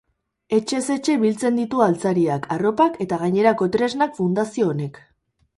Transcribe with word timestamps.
Etxez 0.59 0.85
etxe 0.95 1.17
biltzen 1.23 1.59
ditu 1.59 1.83
altzariak, 1.87 2.49
arropak 2.57 2.97
eta 3.07 3.23
gainerako 3.27 3.71
tresnak 3.77 4.21
fundazio 4.23 4.73
honek. 4.73 5.03